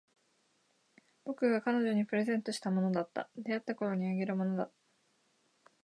[1.25, 3.29] 僕が彼女にプレゼントしたものだった。
[3.37, 4.71] 出会ったころにあげたものだ。